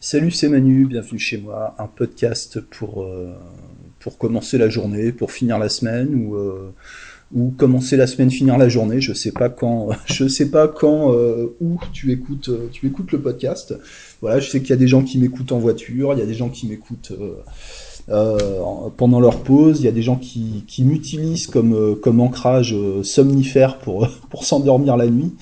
[0.00, 1.74] Salut, c'est Manu, bienvenue chez moi.
[1.76, 3.34] Un podcast pour, euh,
[3.98, 6.72] pour commencer la journée, pour finir la semaine ou, euh,
[7.34, 9.00] ou commencer la semaine, finir la journée.
[9.00, 13.20] Je sais pas quand, je sais pas quand, euh, où tu écoutes, tu écoutes le
[13.20, 13.74] podcast.
[14.20, 16.26] Voilà, je sais qu'il y a des gens qui m'écoutent en voiture, il y a
[16.26, 17.12] des gens qui m'écoutent
[18.96, 22.72] pendant leur pause, il y a des gens qui, qui m'utilisent comme, comme ancrage
[23.02, 25.34] somnifère pour, pour s'endormir la nuit.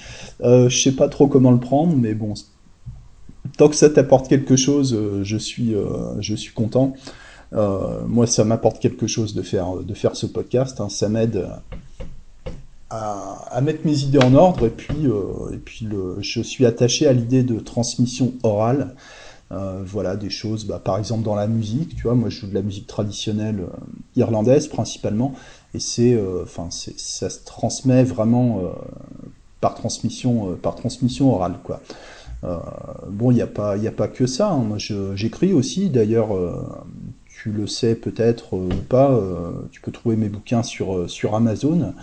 [0.43, 2.33] je sais pas trop comment le prendre, mais bon,
[3.57, 6.95] tant que ça t'apporte quelque chose, euh, je suis, euh, je suis content.
[7.53, 10.81] Euh, moi, ça m'apporte quelque chose de faire, de faire ce podcast.
[10.81, 10.89] Hein.
[10.89, 11.49] Ça m'aide
[12.91, 14.67] à, mettre mes idées en ordre.
[14.67, 15.07] Et puis,
[15.53, 15.89] et puis
[16.21, 18.95] je suis attaché à l'idée de transmission orale.
[19.51, 22.55] voilà, des choses, bah, par exemple dans la musique, tu vois, moi je joue de
[22.55, 23.65] la musique traditionnelle
[24.17, 25.35] irlandaise principalement,
[25.73, 28.61] et c'est, enfin, ça se transmet vraiment
[29.61, 31.81] par transmission, par transmission orale, quoi.
[32.45, 32.59] Euh,
[33.09, 34.51] bon, il n'y a, pas, a pas que ça.
[34.51, 34.65] Hein.
[34.65, 34.79] Moi,
[35.15, 35.91] j'écris aussi.
[35.91, 36.63] D'ailleurs, euh,
[37.27, 39.21] tu le sais peut-être euh, ou pas,
[39.71, 41.95] tu peux trouver mes bouquins sur, sur Amazon.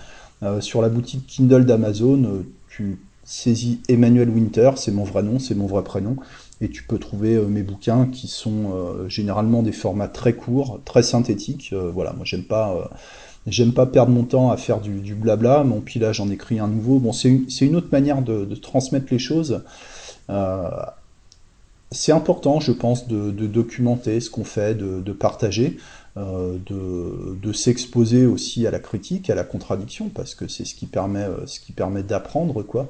[0.60, 5.66] sur la boutique Kindle d'Amazon, tu saisis Emmanuel Winter, c'est mon vrai nom, c'est mon
[5.66, 6.18] vrai prénom,
[6.60, 11.74] et tu peux trouver mes bouquins qui sont généralement des formats très courts, très synthétiques.
[11.94, 12.90] voilà, moi j'aime pas
[13.76, 15.64] pas perdre mon temps à faire du, blabla.
[15.64, 17.00] Mon puis là j'en écris un nouveau.
[17.00, 19.62] Bon, c'est une, autre manière de, transmettre les choses.
[20.30, 20.70] Euh,
[21.92, 25.78] c'est important, je pense, de, documenter ce qu'on fait, de, partager,
[26.18, 30.88] euh, de, s'exposer aussi à la critique, à la contradiction, parce que c'est ce qui
[30.88, 32.88] permet, euh, ce permet d'apprendre, quoi.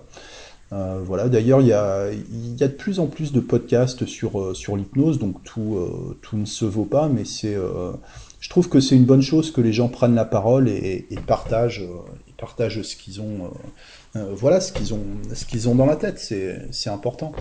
[0.72, 1.28] voilà.
[1.28, 5.78] D'ailleurs, il y a, de plus en plus de podcasts sur, sur l'hypnose, donc tout,
[6.22, 7.58] tout ne se vaut pas, mais c'est,
[8.40, 11.84] je trouve que c'est une bonne chose que les gens prennent la parole et, partagent,
[12.38, 13.52] partagent ce qu'ils ont,
[14.16, 17.34] voilà ce qu'ils ont, ont dans la tête, c'est important.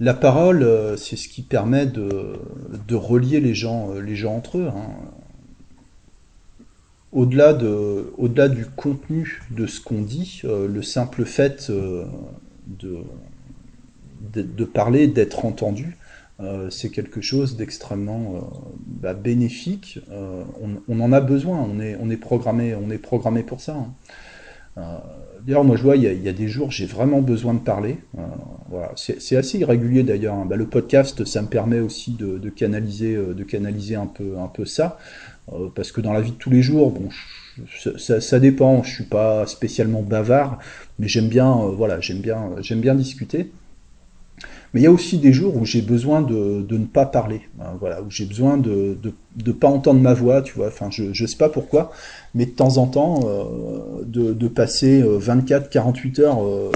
[0.00, 2.38] La parole, euh, c'est ce qui permet de,
[2.86, 4.68] de, relier les gens, euh, les gens entre eux.
[4.68, 4.86] Hein.
[7.10, 12.04] Au-delà de, au-delà du contenu de ce qu'on dit, le simple fait de,
[14.20, 15.96] de, parler, d'être entendu,
[16.68, 18.50] c'est quelque chose d'extrêmement
[18.86, 20.00] bah, bénéfique.
[20.10, 21.58] On, on, en a besoin.
[21.62, 23.74] On est, on est programmé, on est programmé pour ça.
[23.74, 23.94] Hein.
[25.48, 27.96] D'ailleurs, moi je vois, il y, a, des jours, j'ai vraiment besoin de parler.
[28.18, 28.84] Euh.
[28.96, 30.34] C'est assez irrégulier d'ailleurs.
[30.34, 30.46] Hein.
[30.46, 34.48] Bah, le podcast, ça me permet aussi de, canaliser, euh, de canaliser un peu, un
[34.48, 34.98] peu ça.
[35.54, 37.08] Euh, parce que dans la vie de tous les jours, bon,
[38.20, 38.82] ça, dépend.
[38.82, 40.58] Je suis pas spécialement bavard,
[40.98, 43.50] mais j'aime bien, voilà, bien, j'aime bien discuter.
[44.72, 47.42] Mais il y a aussi des jours où j'ai besoin de, de, ne pas parler,
[47.60, 48.98] hein, voilà, où j'ai besoin de
[49.44, 50.68] ne pas entendre ma voix, tu vois.
[50.68, 51.90] Enfin, je ne sais pas pourquoi,
[52.34, 56.70] mais de temps en temps, euh, de, passer 24-48 euh, heures, euh,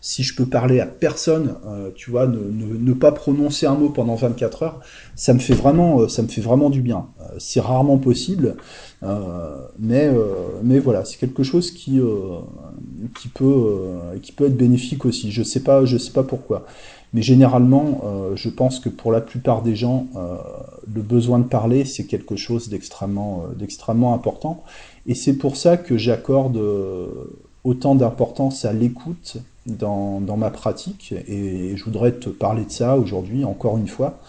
[0.00, 1.56] si je peux parler à personne,
[1.94, 4.80] tu vois, ne, ne, ne, pas prononcer un mot pendant 24 heures,
[5.14, 7.06] ça me fait vraiment, ça me fait vraiment du bien.
[7.38, 8.56] c'est rarement possible,
[9.78, 10.10] mais
[10.62, 12.00] mais voilà, c'est quelque chose qui
[13.20, 15.30] qui peut qui peut être bénéfique aussi.
[15.32, 16.64] Je sais sais pas pourquoi.
[17.12, 20.36] Mais généralement, euh, je pense que pour la plupart des gens, euh,
[20.92, 24.62] le besoin de parler, c'est quelque chose d'extrêmement, euh, important.
[25.06, 26.60] Et c'est pour ça que j'accorde
[27.64, 31.12] autant d'importance à l'écoute dans, dans, ma pratique.
[31.26, 34.20] Et je voudrais te parler de ça aujourd'hui, encore une fois,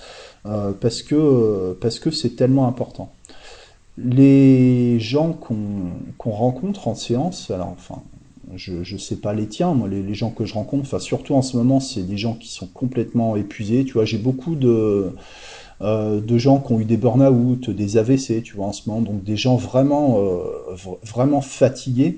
[0.44, 3.12] parce que parce que c'est tellement important.
[3.98, 8.02] Les gens qu'on rencontre en séance, alors enfin,
[8.56, 11.42] je ne sais pas les tiens, moi les, gens que je rencontre, enfin surtout en
[11.42, 13.86] ce moment, c'est des gens qui sont complètement épuisés.
[13.86, 15.12] Tu vois, j'ai beaucoup de
[15.82, 19.02] euh, de gens qui ont eu des burn-out, des AVC, tu vois, en ce moment,
[19.02, 22.18] donc des gens vraiment euh, vraiment fatigués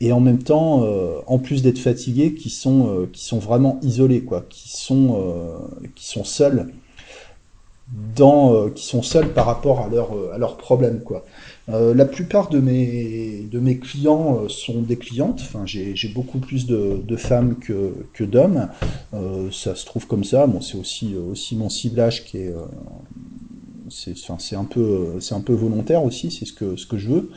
[0.00, 4.22] et en même temps, euh, en plus d'être fatigués, qui sont qui sont vraiment isolés,
[4.22, 5.20] quoi, qui sont
[5.94, 6.72] qui sont seuls
[8.16, 11.24] dans qui sont seuls par rapport à leur à leurs problèmes, quoi.
[11.68, 15.40] Euh, la plupart de mes, de mes clients euh, sont des clientes.
[15.42, 18.68] Enfin, j'ai beaucoup plus de, femmes que, que d'hommes.
[19.14, 20.46] Euh, ça se trouve comme ça.
[20.46, 22.54] Bon, c'est aussi, aussi mon ciblage qui est.
[23.90, 27.30] c'est enfin, un, peu, un peu volontaire aussi, c'est ce que, ce que je veux.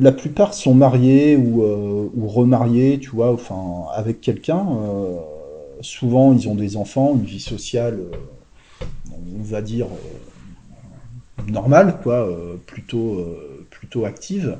[0.00, 4.66] la plupart sont mariés ou, ou remariés, tu vois, enfin, avec quelqu'un.
[5.80, 7.98] souvent, ils ont des enfants, une vie sociale,
[9.10, 9.88] on va dire
[11.46, 14.58] normale, quoi, euh, plutôt, euh, plutôt active,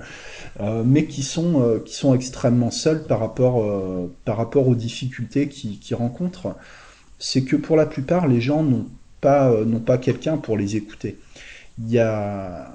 [0.61, 3.65] euh, mais qui sont, qui sont extrêmement seuls par rapport,
[4.25, 6.57] par rapport aux difficultés qu'ils rencontrent.
[7.19, 8.87] C'est que pour la plupart, les gens n'ont
[9.21, 11.19] pas, n'ont pas quelqu'un pour les écouter.
[11.79, 12.73] Il y a,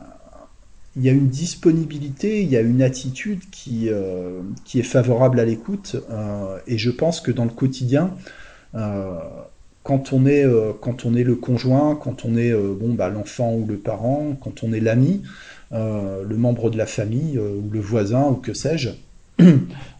[0.95, 3.89] il y a une disponibilité, il y a une attitude qui,
[4.65, 5.95] qui est favorable à l'écoute,
[6.67, 8.15] et je pense que dans le quotidien,
[9.83, 10.45] quand on est
[10.81, 14.63] quand on est le conjoint, quand on est bon bah l'enfant ou le parent, quand
[14.63, 15.23] on est l'ami,
[15.71, 18.91] le membre de la famille ou le voisin ou que sais-je,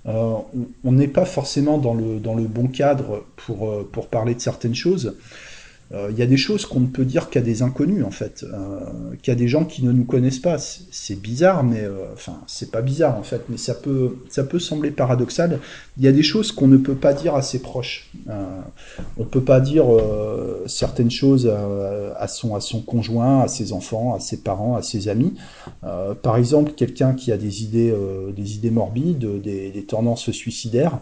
[0.06, 0.45] on
[0.85, 5.18] n'est pas forcément dans le bon cadre pour parler de certaines choses.
[5.93, 8.43] Euh, il y a des choses qu'on ne peut dire qu'à des inconnus en fait,
[8.43, 8.79] euh,
[9.21, 10.57] qu'à des gens qui ne nous connaissent pas.
[10.57, 14.59] C'est bizarre, mais euh, enfin c'est pas bizarre en fait, mais ça peut ça peut
[14.59, 15.59] sembler paradoxal.
[15.97, 18.09] Il y a des choses qu'on ne peut pas dire à ses proches.
[19.17, 19.85] on peut pas dire
[20.65, 25.07] certaines choses à, son à son conjoint, à ses enfants, à ses parents, à ses
[25.07, 25.33] amis.
[26.23, 27.93] par exemple, quelqu'un qui a des idées
[28.35, 30.99] des idées morbides, des, des tendances suicidaires,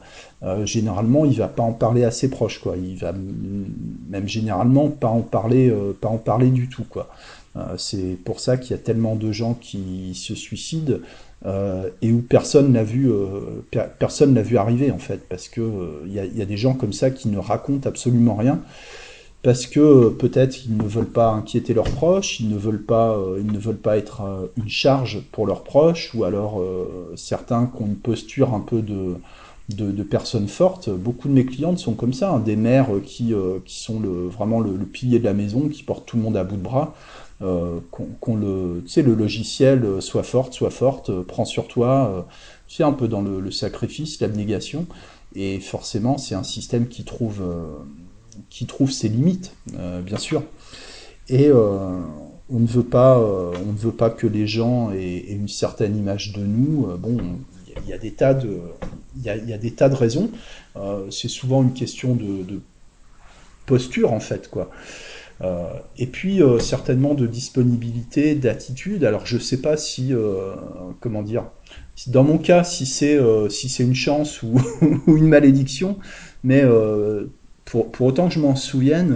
[0.65, 2.75] généralement il va pas en parler à ses proches quoi.
[2.75, 7.09] Il va même généralement pas en parler, euh, pas en parler du tout quoi.
[7.57, 10.97] Euh, c'est pour ça qu'il y a tellement de gens qui se suicident
[11.45, 13.11] euh, et où personne n'a vu,
[13.99, 17.11] personne l'a vu arriver en fait, parce que il y, a, des gens comme ça
[17.11, 18.61] qui ne racontent absolument rien
[19.43, 23.51] parce que peut-être ils ne veulent pas inquiéter leurs proches, ils ne veulent pas, ils
[23.51, 26.63] ne veulent pas être une charge pour leurs proches, ou alors
[27.15, 29.15] certains qui ont une posture un peu de,
[29.75, 30.89] de, personnes fortes.
[30.89, 32.39] Beaucoup de mes clientes sont comme ça, hein.
[32.39, 36.17] des mères qui, euh, qui sont vraiment le, pilier de la maison, qui portent tout
[36.17, 36.95] le monde à bout de bras.
[37.41, 42.27] Euh, qu'on le, tu sais, le logiciel euh, soit forte, soit forte, prends sur toi,
[42.67, 44.85] c'est un peu dans le, sacrifice, l'abnégation,
[45.35, 47.41] et forcément c'est un système qui trouve,
[48.49, 49.55] qui trouve ses limites,
[50.05, 50.43] bien sûr.
[51.29, 55.97] Et on ne veut pas, on ne veut pas que les gens aient une certaine
[55.97, 56.87] image de nous.
[56.99, 57.17] bon,
[57.83, 58.59] il y a des tas de,
[59.17, 60.29] il y a, des tas de raisons.
[60.77, 62.61] Euh, c'est souvent une question de,
[63.65, 64.69] posture en fait, quoi.
[65.41, 65.65] Euh,
[65.97, 69.03] et puis euh, certainement de disponibilité, d'attitude.
[69.03, 70.13] Alors je sais pas si,
[70.99, 71.45] comment dire,
[72.07, 73.19] dans mon cas, si c'est
[73.49, 74.57] si une chance ou,
[75.07, 75.97] une malédiction,
[76.43, 76.63] mais
[77.65, 79.15] pour, pour, autant que je m'en souvienne,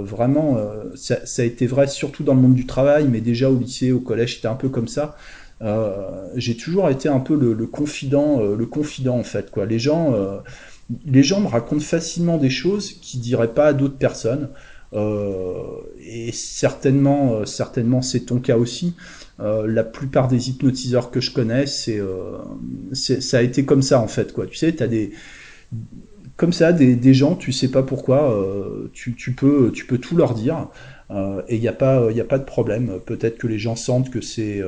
[0.00, 0.58] vraiment,
[0.94, 4.00] ça, a été vrai surtout dans le monde du travail, mais déjà au lycée, au
[4.00, 5.16] collège, c'était un peu comme ça.
[5.60, 9.50] Euh, j'ai toujours été un peu le, confident, euh, le confident en fait.
[9.68, 10.38] Les gens, euh,
[11.04, 14.50] les gens me racontent facilement des choses qu'ils diraient pas à d'autres personnes.
[16.00, 18.94] et certainement, certainement, c'est ton cas aussi.
[19.38, 24.34] la plupart des hypnotiseurs que je connais, ça a été comme ça en fait.
[24.50, 25.12] Tu sais, t'as des
[26.36, 28.32] comme ça des, gens, tu sais pas pourquoi,
[28.92, 30.68] tu, peux, tu peux tout leur dire.
[31.48, 33.00] et il n'y a, pas, a pas de problème.
[33.04, 34.62] Peut-être que les gens sentent que c'est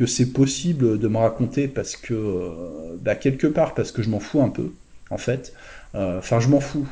[0.00, 4.08] que c'est possible de me raconter parce que, euh, bah, quelque part, parce que je
[4.08, 4.72] m'en fous un peu,
[5.10, 5.52] en fait.
[5.94, 6.88] Euh, enfin, je m'en fous.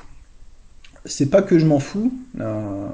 [1.06, 2.12] C'est pas que je m'en fous.
[2.38, 2.86] Euh,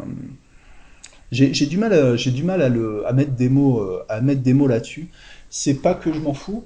[1.32, 4.42] j'ai du mal, à, j'ai du mal à, le, à mettre des mots, à mettre
[4.42, 5.08] des mots là-dessus.
[5.50, 6.62] C'est pas que je m'en fous.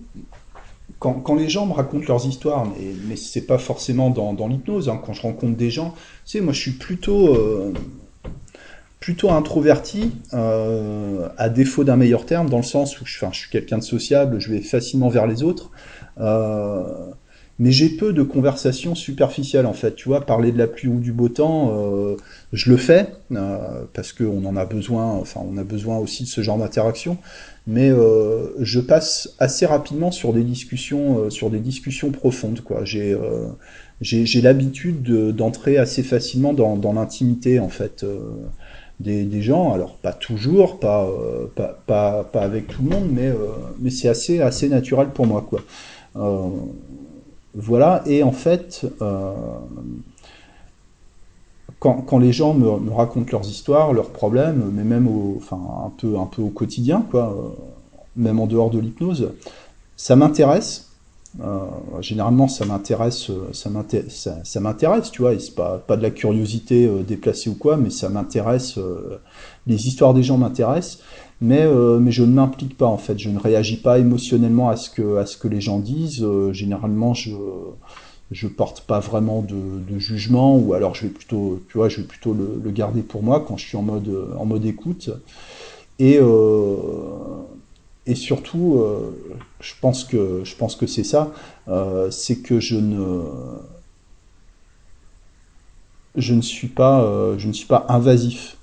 [0.99, 4.91] Quand, quand, les gens me racontent leurs histoires, mais, mais c'est pas forcément dans, l'hypnose.
[4.91, 5.93] Hein, quand je rencontre des gens,
[6.27, 7.73] tu sais, moi, je suis plutôt
[9.01, 13.51] plutôt introverti, euh, à défaut d'un meilleur terme, dans le sens où je, je suis
[13.51, 15.71] quelqu'un de sociable, je vais facilement vers les autres,
[16.21, 16.83] euh,
[17.59, 19.95] mais j'ai peu de conversations superficielles en fait.
[19.97, 22.17] Tu vois, parler de la pluie ou du beau temps, euh,
[22.53, 25.05] je le fais euh, parce qu'on en a besoin.
[25.13, 27.19] Enfin, on a besoin aussi de ce genre d'interaction.
[27.67, 32.61] Mais euh, je passe assez rapidement sur des discussions, euh, sur des discussions profondes.
[32.61, 33.17] Quoi, j'ai
[34.01, 35.03] j'ai l'habitude
[35.35, 38.05] d'entrer assez facilement dans, dans l'intimité en fait
[39.01, 43.29] des, gens, alors pas toujours, pas, euh, pas, pas, pas, avec tout le monde, mais,
[43.29, 43.37] euh,
[43.79, 45.47] mais c'est assez, assez naturel pour moi.
[45.49, 45.61] Quoi.
[46.17, 46.49] Euh,
[47.55, 48.87] voilà, et en fait,
[51.79, 55.61] quand, quand, les gens me, me, racontent leurs histoires, leurs problèmes, mais même au, enfin,
[55.87, 57.55] un, peu, un peu au quotidien, quoi,
[58.17, 59.33] même en dehors de l'hypnose,
[59.97, 60.88] ça m'intéresse
[61.41, 61.67] euh,
[62.01, 63.71] généralement, ça m'intéresse, euh, ça
[64.61, 65.39] m'intéresse, tu vois.
[65.39, 68.79] C'est pas pas de la curiosité euh, déplacée ou quoi, mais ça m'intéresse.
[69.67, 71.01] les histoires des gens m'intéressent,
[71.41, 71.67] mais
[72.01, 73.19] mais je ne m'implique pas en fait.
[73.19, 76.27] Je ne réagis pas émotionnellement à ce que à ce que les gens disent.
[76.53, 77.31] généralement, je
[78.31, 82.07] je porte pas vraiment de, jugement ou alors je vais plutôt tu vois je vais
[82.07, 85.11] plutôt le, garder pour moi quand je suis en mode en mode écoute
[85.99, 86.19] et
[88.09, 91.31] et surtout, euh, je pense que je pense que c'est ça,
[91.69, 93.23] euh, c'est que je ne
[96.17, 98.57] je ne suis pas euh, je ne suis pas invasif.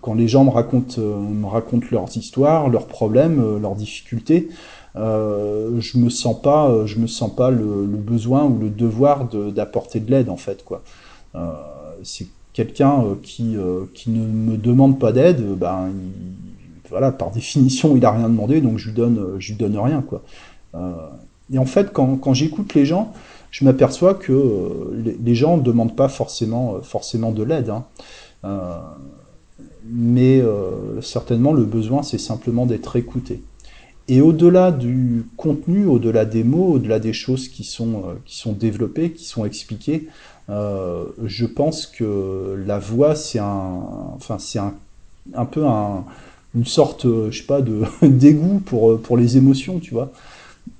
[0.00, 4.48] quand les gens me racontent me racontent leurs histoires, leurs problèmes, leurs difficultés,
[4.96, 9.26] je me sens pas je me sens pas le, besoin ou le devoir
[9.58, 10.82] d'apporter de, l'aide en fait quoi.
[12.02, 13.56] c'est quelqu'un qui
[13.94, 15.90] qui ne me demande pas d'aide, ben
[16.92, 20.02] voilà, par définition, il a rien demandé, donc je lui donne, je lui donne rien,
[20.02, 20.22] quoi.
[20.74, 20.92] Euh,
[21.52, 23.12] et en fait, quand, quand j'écoute les gens,
[23.50, 27.70] je m'aperçois que les, gens ne demandent pas forcément, forcément de l'aide.
[27.70, 27.84] Hein.
[29.84, 30.42] mais
[31.02, 33.42] certainement, le besoin, c'est simplement d'être écouté.
[34.08, 39.12] Et au-delà du contenu, au-delà des mots, au-delà des choses qui sont, qui sont développées,
[39.12, 40.08] qui sont expliquées,
[40.48, 43.82] je pense que la voix, c'est un,
[44.16, 44.72] enfin, c'est un,
[45.34, 46.04] un peu un,
[46.54, 50.12] une sorte, euh, je sais pas, de dégoût pour, euh, pour les émotions, tu vois.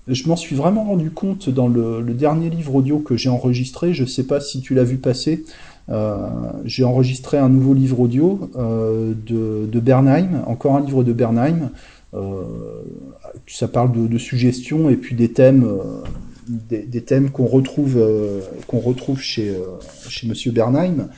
[0.08, 3.94] Je m'en suis vraiment rendu compte dans le, dernier livre audio que j'ai enregistré.
[3.94, 5.44] Je sais pas si tu l'as vu passer.
[5.88, 6.28] Euh,
[6.64, 11.70] j'ai enregistré un nouveau livre audio de, de, Bernheim, encore un livre de Bernheim.
[13.46, 15.66] ça parle de, suggestions et puis des thèmes,
[16.48, 18.00] des, thèmes qu'on retrouve,
[18.66, 19.56] qu'on retrouve chez,
[20.08, 21.08] chez Monsieur Bernheim.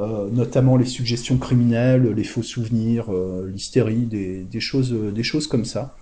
[0.00, 5.66] Euh, notamment les suggestions criminelles, les faux souvenirs, euh, l'hystérie, des, choses, des choses comme
[5.66, 5.94] ça.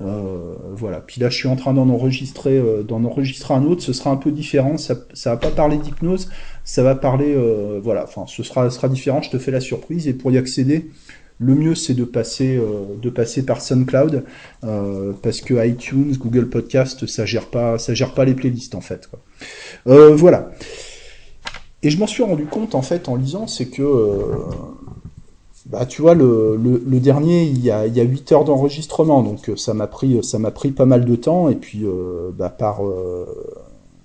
[0.00, 1.00] Euh, voilà.
[1.00, 3.82] Puis là, je suis en train d'en enregistrer, enregistrer un autre.
[3.82, 4.76] Ce sera un peu différent.
[4.76, 6.30] Ça, ça va pas parler d'hypnose.
[6.62, 7.36] Ça va parler,
[7.82, 8.04] voilà.
[8.04, 9.22] Enfin, ce sera, sera différent.
[9.22, 10.06] Je te fais la surprise.
[10.06, 10.90] Et pour y accéder,
[11.40, 12.60] le mieux c'est de passer
[13.02, 14.22] de passer par SoundCloud
[15.22, 19.08] parce que iTunes, Google Podcast, ça gère pas ça gère pas les playlists en fait.
[19.86, 20.52] voilà.
[21.82, 24.36] Et je m'en suis rendu compte en fait en lisant, c'est que euh,
[25.66, 29.22] bah, tu vois le, le, dernier il y a, il y a 8 heures d'enregistrement
[29.22, 32.30] donc euh, ça m'a pris ça m'a pris pas mal de temps et puis euh,
[32.36, 32.80] bah, par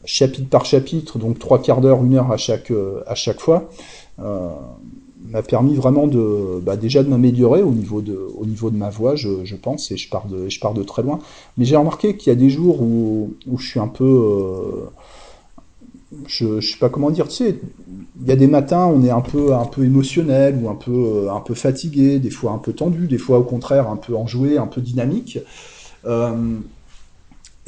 [0.06, 2.72] chapitre par chapitre donc trois quarts d'heure une heure à chaque
[3.06, 3.70] à chaque fois
[4.18, 8.90] m'a permis vraiment de bah, déjà de m'améliorer au niveau de au niveau de ma
[8.90, 11.20] voix je, je pense et je pars de je pars de très loin.
[11.58, 14.88] Mais j'ai remarqué qu'il y a des jours où, où je suis un peu
[16.26, 17.60] je, je sais pas comment dire, tu sais,
[18.22, 21.30] il y a des matins, on est un peu, un peu émotionnel ou un peu,
[21.30, 24.58] un peu fatigué, des fois un peu tendu, des fois au contraire un peu enjoué,
[24.58, 25.40] un peu dynamique.
[26.06, 26.60] Euh,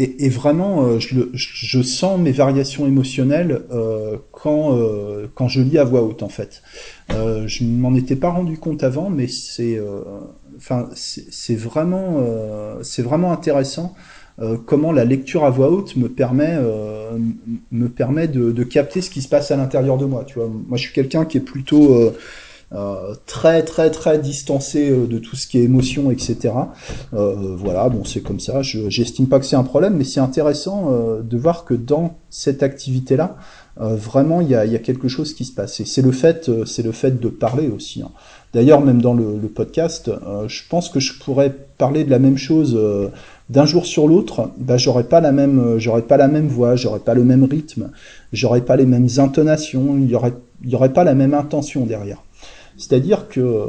[0.02, 5.78] et, vraiment, euh, je, je, sens mes variations émotionnelles euh, quand, euh, quand je lis
[5.78, 6.64] à voix haute, en fait.
[7.12, 9.78] Euh, je m'en étais pas rendu compte avant, mais c'est,
[10.56, 10.88] enfin,
[11.50, 12.24] vraiment,
[12.82, 13.94] c'est vraiment intéressant
[14.42, 17.18] euh, comment la lecture à voix haute me permet, euh,
[17.72, 20.24] me permet de, capter ce qui se passe à l'intérieur de moi.
[20.26, 21.94] Tu vois, moi je suis quelqu'un qui est plutôt
[22.72, 26.54] euh, très très très distancé de tout ce qui est émotion, etc.
[27.12, 28.62] voilà, bon c'est comme ça.
[28.62, 30.90] Je j'estime pas que c'est un problème, mais c'est intéressant
[31.22, 33.36] de voir que dans cette activité-là,
[33.78, 35.80] vraiment il y a, y a, quelque chose qui se passe.
[35.80, 38.04] Et c'est le fait, c'est le fait de parler aussi.
[38.04, 38.12] Hein.
[38.54, 40.12] D'ailleurs, même dans le, le podcast,
[40.48, 42.78] je pense que je pourrais parler de la même chose
[43.50, 46.76] d'un jour sur l'autre, bah, j'aurais pas la même, euh, j'aurais pas la même voix,
[46.76, 47.90] j'aurais pas le même rythme,
[48.32, 51.86] j'aurais pas les mêmes intonations, il y aurait, il y aurait pas la même intention
[51.86, 52.22] derrière.
[52.78, 53.66] C'est-à-dire que euh,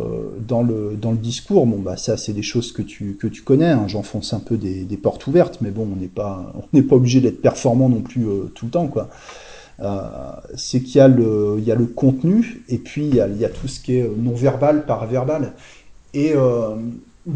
[0.47, 3.43] dans le, dans le discours, bon bah ça c'est des choses que tu, que tu
[3.43, 6.77] connais, hein, j'enfonce un peu des, des, portes ouvertes, mais bon on n'est pas on
[6.77, 9.09] n'est pas obligé d'être performant non plus euh, tout le temps quoi.
[10.57, 13.49] C'est qu'il y a le il y a le contenu et puis il y a,
[13.49, 15.55] tout ce qui est non verbal par verbal
[16.13, 16.35] et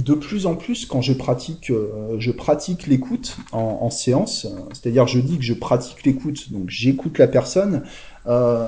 [0.02, 5.20] de plus en plus, quand je pratique, euh, je pratique l'écoute en, séance, c'est-à-dire je
[5.20, 7.82] dis que je pratique l'écoute, donc j'écoute la personne,
[8.26, 8.66] euh,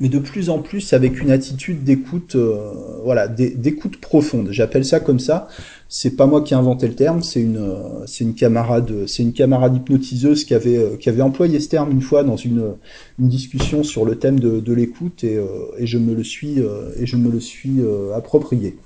[0.00, 2.72] mais de plus en plus avec une attitude d'écoute, euh,
[3.04, 4.48] voilà, d'écoute profonde.
[4.50, 5.48] J'appelle ça comme ça.
[5.88, 9.22] C'est pas moi qui ai inventé le terme, c'est une, euh, c'est une camarade, c'est
[9.22, 12.74] une camarade hypnotiseuse qui avait, euh, qui avait employé ce terme une fois dans une,
[13.18, 15.40] discussion sur le thème de, l'écoute et,
[15.78, 16.58] et je me le suis,
[16.98, 17.78] et je me le suis
[18.14, 18.76] approprié.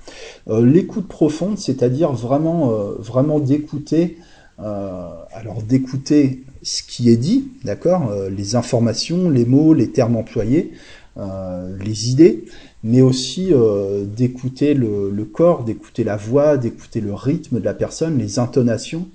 [0.49, 4.19] l'écoute profonde, c'est-à-dire vraiment, vraiment d'écouter.
[4.59, 10.73] alors d'écouter ce qui est dit, d'accord, les informations, les mots, les termes employés,
[11.17, 12.45] les idées,
[12.83, 18.19] mais aussi euh, d'écouter le, corps, d'écouter la voix, d'écouter le rythme de la personne,
[18.19, 19.09] les intonations,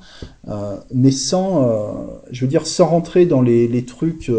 [0.48, 1.68] euh, mais sans,
[2.32, 4.32] je veux dire, sans rentrer dans les, trucs,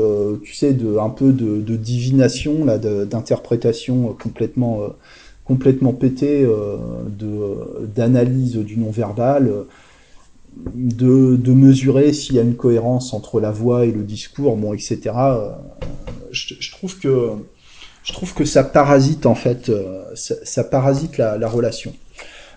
[0.42, 4.80] tu sais, de un peu de, divination, là, d'interprétation complètement
[5.44, 9.52] complètement pété de d'analyse du non-verbal,
[10.74, 14.72] de, de mesurer s'il y a une cohérence entre la voix et le discours, bon,
[14.72, 15.12] etc
[16.36, 17.32] je, trouve que
[18.02, 21.92] je trouve que ça parasite en fait, euh, ça, parasite la, relation.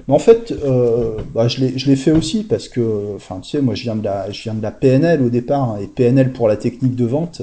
[0.08, 3.76] Mais en fait, euh, bah, je l'ai fait aussi parce que, enfin, tu sais, moi,
[3.76, 6.48] je viens de la, je viens de la PNL au départ, hein, et PNL pour
[6.48, 7.42] la technique de vente,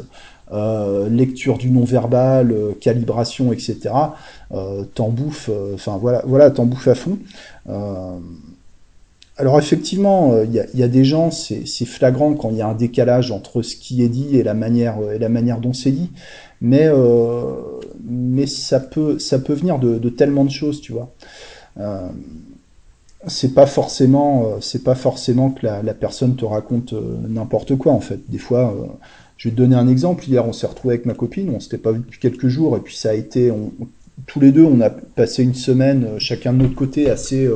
[0.53, 3.91] euh, lecture du non-verbal, calibration, etc.
[4.95, 7.19] t'en bouffe, enfin voilà, voilà, t'en bouffe à fond.
[9.39, 13.31] Alors effectivement, il y, a des gens, c'est flagrant quand il y a un décalage
[13.31, 16.11] entre ce qui est dit et la manière et la manière dont c'est dit
[16.61, 17.53] mais euh,
[18.47, 21.13] ça peut venir de, tellement de choses, tu vois.
[21.79, 22.09] Euh,
[23.27, 26.95] c'est pas forcément c'est pas forcément que la, personne te raconte
[27.29, 28.21] n'importe quoi en fait.
[28.29, 28.75] Des fois,
[29.37, 30.25] je vais te donner un exemple.
[30.29, 32.81] Hier, on s'est retrouvé avec ma copine, on s'était pas vu depuis quelques jours, et
[32.81, 33.53] puis ça a été,
[34.27, 37.49] tous les deux, on a passé une semaine chacun de notre côté assez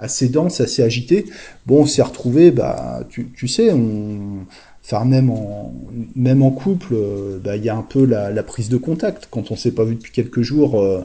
[0.00, 1.26] assez dense, assez agité.
[1.66, 4.46] Bon, on s'est retrouvé, bah, tu, tu sais, on
[4.84, 5.72] Enfin, même en,
[6.16, 9.28] même en couple, euh, bah, il y a un peu la, prise de contact.
[9.30, 11.04] Quand on s'est pas vu depuis quelques jours, euh,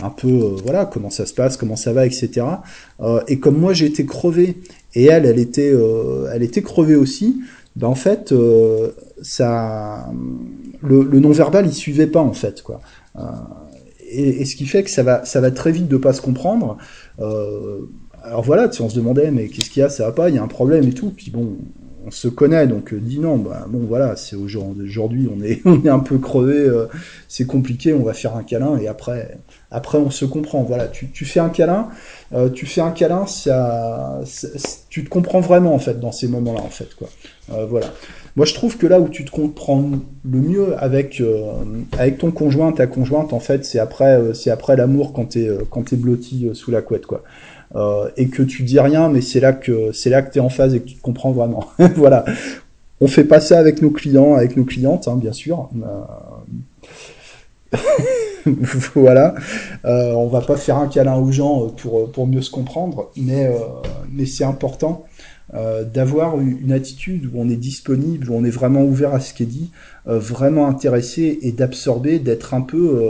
[0.00, 2.46] un peu, euh, voilà, comment ça se passe, comment ça va, etc.
[3.28, 4.62] et comme moi, j'ai été crevé,
[4.94, 5.74] et elle, elle était,
[6.32, 7.40] elle était crevée aussi,
[7.74, 8.32] bah, en fait,
[9.22, 10.08] ça,
[10.82, 12.80] le, non-verbal, il suivait pas, en fait, quoi.
[14.08, 16.78] Et, ce qui fait que ça va, ça va très vite de pas se comprendre.
[18.26, 20.34] Alors voilà, si on se demandait, mais qu'est-ce qu'il y a, ça va pas, il
[20.34, 21.12] y a un problème et tout.
[21.16, 21.56] Puis bon,
[22.06, 25.82] on se connaît, donc euh, dis non, bah, bon voilà, c'est aujourd'hui, on est, on
[25.84, 26.86] est un peu crevé, euh,
[27.28, 29.38] c'est compliqué, on va faire un câlin et après,
[29.70, 30.62] après on se comprend.
[30.62, 31.88] Voilà, tu, tu fais un câlin,
[32.32, 34.20] euh, tu fais un câlin, ça,
[34.88, 37.08] tu te comprends vraiment en fait dans ces moments-là en fait quoi.
[37.68, 37.86] voilà.
[38.36, 39.82] Moi je trouve que là où tu te comprends
[40.30, 41.22] le mieux avec
[41.98, 45.84] avec ton conjoint, ta conjointe en fait, c'est après c'est après l'amour quand t'es quand
[45.88, 47.24] t'es blotti sous la couette quoi.
[47.74, 50.40] Euh, et que tu dis rien, mais c'est là que c'est là que tu es
[50.40, 51.68] en phase et que tu te comprends vraiment.
[51.96, 52.24] voilà.
[53.00, 55.68] On fait pas ça avec nos clients, avec nos clientes, hein, bien sûr.
[55.76, 57.76] Euh,
[58.94, 59.34] voilà.
[59.84, 63.46] Euh, on va pas faire un câlin aux gens pour, pour mieux se comprendre, mais,
[63.46, 63.58] euh,
[64.10, 65.04] mais c'est important
[65.54, 69.34] euh, d'avoir une attitude où on est disponible, où on est vraiment ouvert à ce
[69.34, 69.70] qui est dit,
[70.06, 73.02] vraiment intéressé et d'absorber, d'être un peu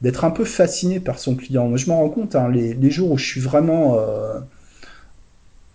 [0.00, 1.68] d'être un peu fasciné par son client.
[1.68, 4.38] Moi, je m'en rends compte, hein, les, jours où je suis vraiment, euh,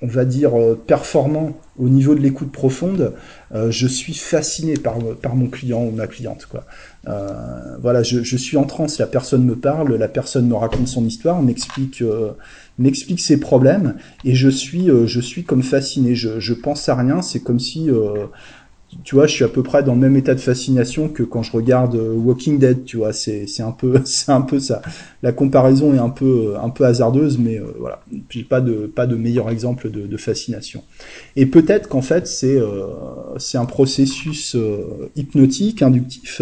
[0.01, 3.13] on va dire, euh, performant au niveau de l'écoute profonde,
[3.53, 4.97] euh, je suis fasciné par,
[5.35, 6.45] mon client ou ma cliente.
[6.45, 6.65] Quoi.
[7.81, 11.41] Voilà, je, suis en transe, la personne me parle, la personne me raconte son histoire,
[11.41, 12.03] m'explique
[12.79, 16.15] m'explique ses problèmes, et je suis, je suis comme fasciné.
[16.15, 17.89] Je, je pense à rien, c'est comme si
[19.03, 21.43] tu vois, je suis à peu près dans le même état de fascination que quand
[21.43, 24.81] je regarde euh, Walking Dead, tu vois, c'est un peu c'est un peu ça.
[25.21, 29.07] La comparaison est un peu un peu hasardeuse, mais euh, voilà, j'ai pas de pas
[29.07, 30.83] de meilleur exemple de, fascination.
[31.35, 32.85] Et peut-être qu'en fait c'est euh,
[33.37, 34.55] c'est un processus
[35.15, 36.41] hypnotique inductif,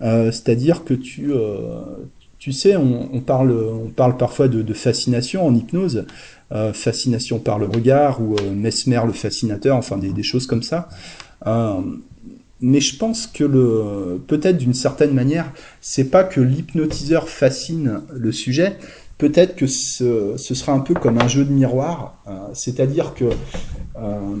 [0.00, 1.32] c'est-à-dire que tu
[2.38, 6.04] tu sais, on, parle on parle parfois de, fascination en hypnose.
[6.72, 10.88] fascination par le regard ou Mesmer le fascinateur, enfin des choses comme ça.
[11.48, 11.80] Euh,
[12.60, 18.32] mais je pense que le, peut-être d'une certaine manière, c'est pas que l'hypnotiseur fascine le
[18.32, 18.76] sujet,
[19.16, 23.26] peut-être que ce, sera un peu comme un jeu de miroir, euh, c'est-à-dire que
[23.96, 24.36] euh,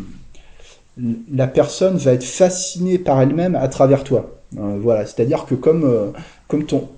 [1.32, 4.34] la personne va être fascinée par elle-même à travers toi.
[4.52, 6.12] Voilà, c'est-à-dire que comme,
[6.48, 6.88] comme ton,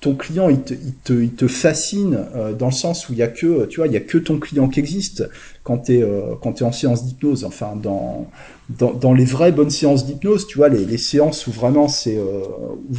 [0.00, 2.26] ton client il te, il te, il te fascine
[2.58, 4.38] dans le sens où il y a que tu vois il y a que ton
[4.38, 5.26] client qui existe
[5.64, 6.04] quand tu es
[6.42, 8.28] quand es en séance d'hypnose enfin dans,
[8.78, 12.16] dans, dans les vraies bonnes séances d'hypnose tu vois les, les séances où vraiment c'est
[12.16, 12.42] euh,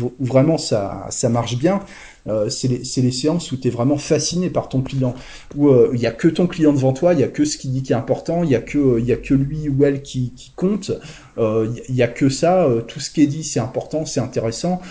[0.01, 1.81] où, vraiment ça ça marche bien
[2.27, 5.15] euh, c'est les, les, séances où tu es vraiment fasciné par ton client,
[5.55, 7.45] où euh, il euh, y a que ton client devant toi, il y a que
[7.45, 9.69] ce qu'il dit qui est important, il y a que il y a que lui
[9.69, 10.91] ou elle qui, qui compte,
[11.37, 14.81] il euh, y a que ça, tout ce qui est dit c'est important, c'est intéressant,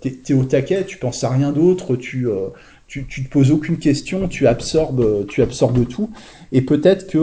[0.00, 2.28] t'es es au taquet, tu penses à rien d'autre, tu
[2.94, 6.10] tu, tu te poses aucune question, tu absorbes, tu absorbes tout,
[6.52, 7.18] et peut-être que,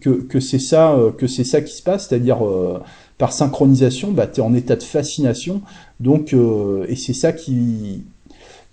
[0.00, 2.38] que, que c'est ça, que c'est ça qui se passe, c'est-à-dire
[3.16, 5.62] par synchronisation, bah, tu es en état de fascination,
[6.00, 6.34] donc
[6.88, 8.02] et c'est ça qui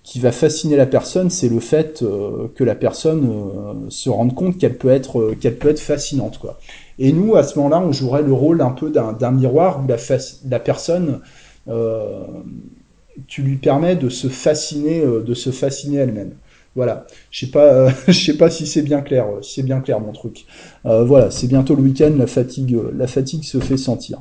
[0.04, 4.36] qui va fasciner la personne, c'est le fait euh, que la personne euh, se rende
[4.36, 6.60] compte qu'elle peut être euh, qu'elle peut être fascinante quoi.
[7.00, 9.88] Et nous à ce moment-là, on jouerait le rôle un peu d'un miroir où
[10.50, 11.22] la personne
[13.28, 16.34] tu lui permets de se fasciner de se fasciner elle-même.
[16.76, 17.06] Voilà.
[17.32, 20.12] Je sais pas je sais pas si c'est bien clair, si c'est bien clair mon
[20.12, 20.46] truc.
[20.84, 24.20] voilà, c'est bientôt le week-end, la fatigue la fatigue se fait sentir.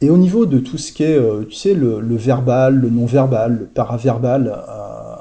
[0.00, 3.58] Et au niveau de tout ce qui est, euh, tu sais, le, verbal, le non-verbal,
[3.60, 5.16] le paraverbal, euh,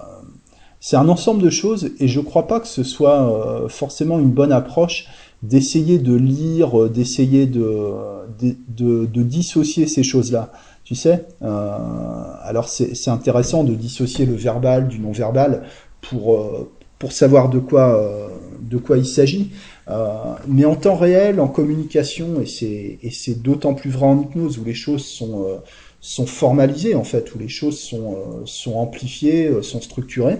[0.81, 4.31] c'est un ensemble de choses et je crois pas que ce soit euh, forcément une
[4.31, 5.07] bonne approche
[5.43, 7.93] d'essayer de lire, euh, d'essayer de,
[8.39, 10.51] de, de, de, dissocier ces choses-là.
[10.85, 11.77] Tu sais, euh,
[12.43, 15.63] alors c'est intéressant de dissocier le verbal du non-verbal
[15.99, 16.39] pour,
[16.99, 18.29] pour savoir de quoi,
[18.61, 19.51] de quoi il s'agit.
[19.87, 24.63] Euh, mais en temps réel, en communication, et c'est, d'autant plus vrai en hypnose, où
[24.63, 25.57] les choses sont, euh,
[26.01, 30.37] sont formalisées, en fait, où les choses sont, euh, sont amplifiées, sont structurées,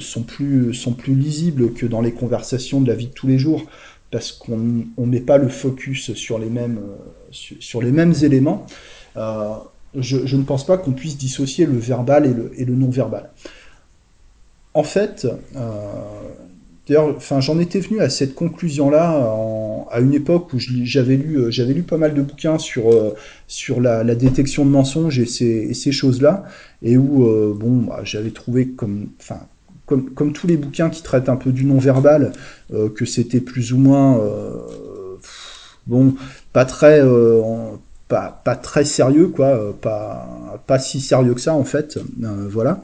[0.00, 3.38] sont, plus, sont plus lisibles que dans les conversations de la vie de tous les
[3.38, 3.64] jours,
[4.10, 6.80] parce qu'on ne met pas le focus sur les mêmes,
[7.30, 8.66] sur les mêmes éléments.
[9.16, 12.24] Je, je, ne pense pas qu'on puisse dissocier le verbal
[12.56, 13.28] et le, non-verbal.
[14.72, 15.26] en fait,
[16.88, 19.32] D'ailleurs, enfin, j'en étais venu à cette conclusion-là
[19.90, 23.14] à une époque où j'avais lu, euh, j'avais lu pas mal de bouquins sur euh,
[23.46, 26.44] sur la, détection de mensonges et ces, choses-là,
[26.82, 29.40] et où euh, bon, bah, j'avais trouvé comme, enfin,
[29.86, 32.32] comme tous les bouquins qui traitent un peu du non-verbal,
[32.94, 34.18] que c'était plus ou moins
[35.86, 36.14] bon,
[36.54, 37.02] pas très
[38.44, 42.82] pas, très sérieux, quoi, pas, pas si sérieux que ça en fait, voilà,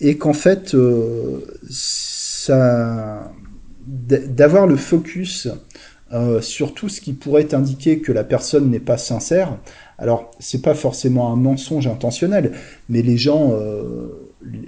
[0.00, 0.76] et qu'en fait
[3.86, 5.48] d'avoir le focus
[6.12, 9.56] euh, sur tout ce qui pourrait indiquer que la personne n'est pas sincère.
[9.96, 12.52] Alors, c'est pas forcément un mensonge intentionnel,
[12.90, 14.21] mais les gens, euh,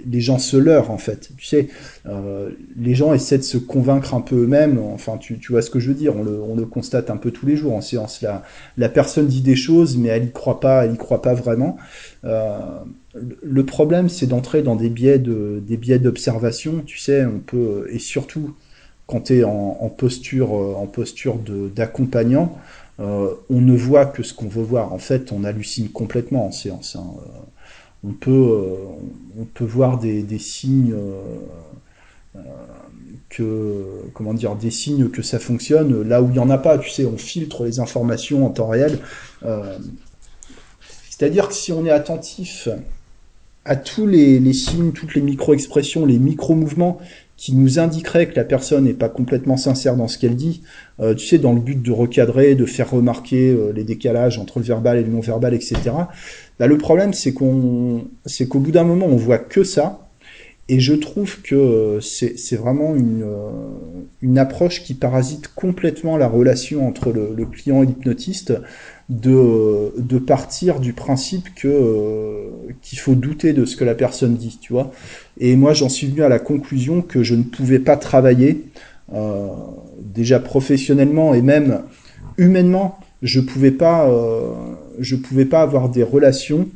[0.05, 1.31] les gens se leurrent en fait.
[1.37, 1.67] Tu sais,
[2.05, 4.79] euh, les gens essaient de se convaincre un peu eux-mêmes.
[4.79, 6.15] Enfin, tu, vois ce que je veux dire.
[6.15, 8.21] On le, constate un peu tous les jours en séance.
[8.21, 8.43] La,
[8.77, 11.77] la personne dit des choses, mais elle y croit pas, elle y croit pas vraiment
[13.41, 16.83] le problème, c'est d'entrer dans des biais de, des biais d'observation.
[16.85, 18.55] Tu sais, on peut et surtout
[19.07, 22.57] quand tu es en, posture, en posture euh, d'accompagnant,
[22.99, 24.93] euh, on ne voit que ce qu'on veut voir.
[24.93, 26.95] En fait, on hallucine complètement en séance.
[26.95, 27.05] Hein.
[28.05, 28.75] On peut, euh,
[29.39, 30.95] on peut voir des, des signes.
[33.29, 36.77] que comment dire des signes que ça fonctionne là où il y en a pas
[36.77, 38.99] tu sais on filtre les informations en temps réel
[41.09, 42.67] c'est-à-dire que si on est attentif
[43.65, 46.99] à tous les, signes, toutes les micro-expressions, les micro-mouvements
[47.37, 50.61] qui nous indiqueraient que la personne n'est pas complètement sincère dans ce qu'elle dit,
[51.01, 54.59] euh, tu sais, dans le but de recadrer, de faire remarquer euh, les décalages entre
[54.59, 55.75] le verbal et le non-verbal, etc.
[56.59, 60.07] Bah, le problème, c'est qu'on, c'est qu'au bout d'un moment, on voit que ça,
[60.69, 63.25] et je trouve que euh, c'est vraiment une,
[64.21, 68.53] une approche qui parasite complètement la relation entre le client et l'hypnotiste,
[69.09, 72.49] de, de partir du principe que euh,
[72.81, 74.91] qu'il faut douter de ce que la personne dit, tu vois.
[75.39, 78.65] Et moi, j'en suis venu à la conclusion que je ne pouvais pas travailler
[79.13, 79.47] euh,
[80.01, 81.83] déjà professionnellement et même
[82.37, 84.53] humainement, je pouvais pas, euh,
[84.99, 86.67] je pouvais pas avoir des relations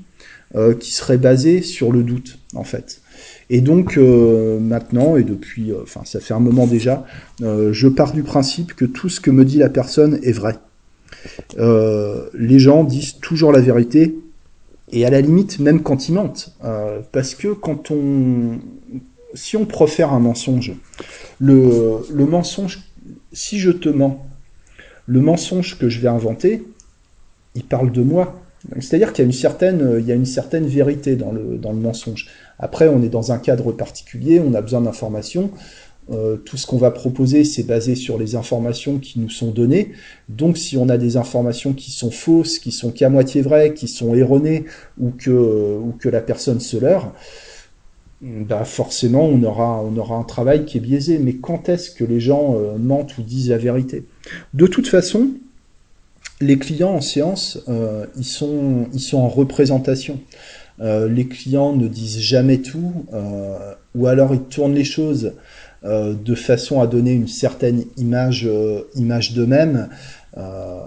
[0.80, 3.02] qui seraient basées sur le doute, en fait.
[3.52, 7.06] Et donc maintenant, et depuis, enfin ça fait un moment déjà,
[7.40, 10.56] je pars du principe que tout ce que me dit la personne est vrai.
[11.58, 14.18] Euh, les gens disent toujours la vérité,
[14.92, 16.56] et à la limite, même quand ils mentent.
[16.64, 18.60] Euh, parce que quand on...
[19.36, 20.74] Si on profère un mensonge,
[21.40, 22.80] le, le mensonge,
[23.32, 24.26] si je te mens,
[25.06, 26.64] le mensonge que je vais inventer,
[27.54, 28.42] il parle de moi.
[28.80, 31.72] C'est-à-dire qu'il y a une certaine, il y a une certaine vérité dans le, dans
[31.72, 32.28] le mensonge.
[32.58, 35.52] Après, on est dans un cadre particulier, on a besoin d'informations.
[36.12, 39.92] Euh, tout ce qu'on va proposer, c'est basé sur les informations qui nous sont données.
[40.28, 43.88] Donc, si on a des informations qui sont fausses, qui sont qu'à moitié vraies, qui
[43.88, 44.66] sont erronées,
[45.00, 47.14] ou que, ou que la personne se leurre,
[48.22, 51.20] bah forcément, on aura, on aura un travail qui est biaisé.
[51.20, 54.04] Mais quand est-ce que les gens euh, mentent ou disent la vérité?
[54.54, 55.30] De toute façon,
[56.42, 60.20] les clients en séance, euh, ils, sont, ils sont en représentation.
[60.80, 63.06] les clients ne disent jamais tout,
[63.96, 65.34] ou alors ils tournent les choses
[65.86, 68.84] euh, de façon à donner une certaine image, euh,
[69.34, 69.90] d'eux-mêmes.
[70.38, 70.80] Euh,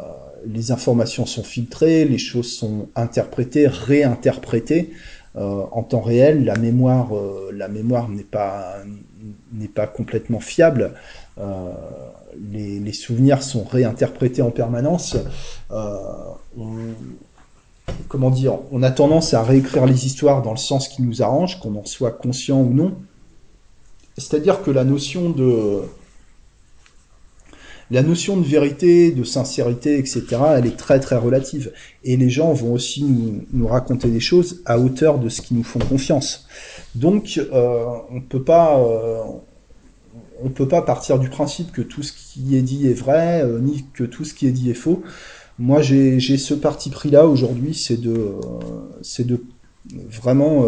[0.47, 4.93] les informations sont filtrées, les choses sont interprétées, réinterprétées
[5.35, 6.45] en temps réel.
[6.45, 7.11] La mémoire,
[7.53, 8.75] la n'est pas
[9.53, 10.93] n'est pas complètement fiable.
[12.53, 15.17] Les, les, souvenirs sont réinterprétés en permanence.
[18.09, 21.61] comment dire On a tendance à réécrire les histoires dans le sens qui nous arrange,
[21.61, 22.97] qu'on en soit conscient ou non.
[24.19, 25.83] C'est-à-dire que la notion de
[27.93, 30.25] la notion de vérité, de sincérité, etc.,
[30.57, 31.73] elle est très très relative.
[32.05, 33.05] Et les gens vont aussi
[33.53, 36.47] nous, raconter des choses à hauteur de ce qui nous font confiance.
[36.95, 39.21] Donc, euh, on peut pas, euh,
[40.43, 43.59] on peut pas partir du principe que tout ce qui est dit est vrai, euh,
[43.59, 45.03] ni que tout ce qui est dit est faux.
[45.59, 48.37] Moi, j'ai ce parti pris là aujourd'hui, c'est de,
[49.03, 49.45] c'est de
[50.09, 50.65] vraiment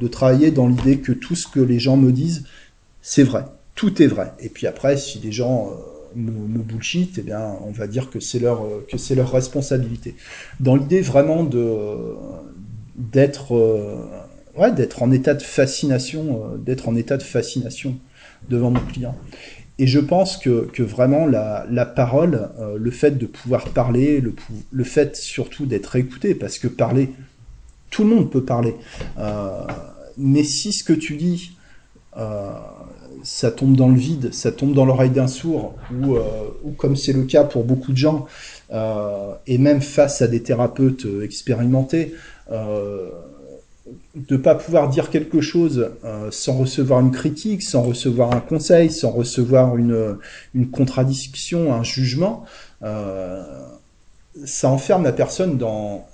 [0.00, 2.44] de travailler dans l'idée que tout ce que les gens me disent,
[3.10, 4.34] c'est vrai, tout est vrai.
[4.38, 5.72] Et puis après, si des gens euh,
[6.14, 10.14] me, bullshit, eh bien, on va dire que c'est leur euh, leur responsabilité.
[10.60, 11.42] Dans l'idée vraiment
[12.96, 13.96] d'être euh,
[14.58, 17.96] ouais, d'être en état de fascination, d'être en état de fascination
[18.50, 19.16] devant mon client.
[19.78, 24.34] Et je pense que, que vraiment la, la parole, le fait de pouvoir parler, le,
[24.70, 27.08] le fait surtout d'être écouté, parce que parler,
[27.88, 28.74] tout le monde peut parler.
[30.18, 31.52] mais si ce que tu dis
[33.22, 36.22] ça tombe dans le vide, ça tombe dans l'oreille d'un sourd, ou, euh,
[36.64, 38.26] ou comme c'est le cas pour beaucoup de gens,
[38.72, 42.14] euh, et même face à des thérapeutes euh, expérimentés,
[44.14, 45.90] de pas pouvoir dire quelque chose
[46.30, 50.16] sans recevoir une critique, sans recevoir un conseil, sans recevoir une,
[50.54, 52.44] une contradiction, un jugement,
[52.80, 56.06] ça enferme la personne dans,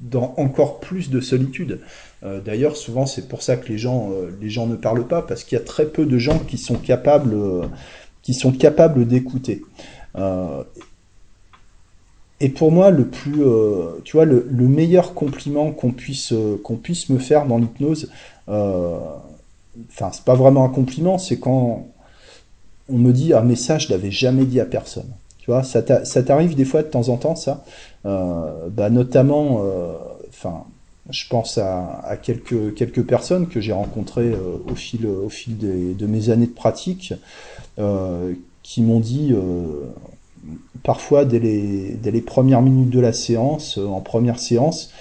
[0.00, 1.80] dans encore plus de solitude.
[2.24, 5.22] Euh, D'ailleurs, souvent, c'est pour ça que les gens, euh, les gens ne parlent pas,
[5.22, 7.62] parce qu'il y a très peu de gens qui sont capables, euh,
[8.58, 9.62] capables d'écouter.
[12.40, 13.42] Et pour moi, le plus,
[14.04, 18.10] tu vois, le, le meilleur compliment qu'on puisse, qu'on puisse me faire dans l'hypnose,
[18.46, 21.88] enfin, c'est pas vraiment un compliment, c'est quand
[22.88, 25.08] on me dit un message, je l'avais jamais dit à personne.
[25.38, 27.64] Tu vois, ça t'a- ça t'arrive des fois de temps en temps, ça.
[28.04, 29.62] Bah, notamment,
[30.28, 30.64] enfin,
[31.10, 35.94] je pense à, quelques, quelques personnes que j'ai rencontrées euh, au fil, au fil des-
[35.94, 37.14] de mes années de pratique,
[37.78, 39.86] euh, qui m'ont dit, euh,
[40.82, 44.92] parfois dès les, dès les premières minutes de la séance, en première séance,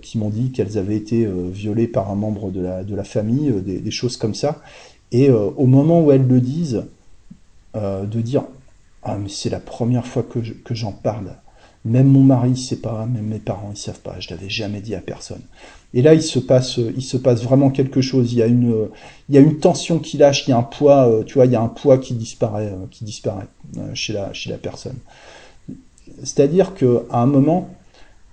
[0.00, 3.52] qui m'ont dit qu'elles avaient été violées par un membre de la, de la famille,
[3.62, 4.62] des, choses comme ça.
[5.12, 6.84] Et au moment où elles le disent,
[7.74, 8.44] de dire
[9.02, 11.36] Ah, mais c'est la première fois que j'en parle.
[11.84, 14.80] Même mon mari ne sait pas, même mes parents ne savent pas, je l'avais jamais
[14.80, 15.42] dit à personne.
[15.92, 18.32] Et là, il se passe, il se passe vraiment quelque chose.
[18.32, 18.88] Il y a une,
[19.28, 21.46] il y a une tension qui lâche, il y a un poids, euh, tu vois,
[21.46, 24.58] il y a un poids qui disparaît, euh, qui disparaît euh, chez la, chez la
[24.58, 24.96] personne.
[26.24, 27.70] C'est-à-dire qu'à un moment,